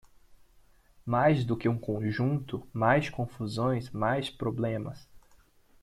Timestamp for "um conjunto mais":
1.69-3.07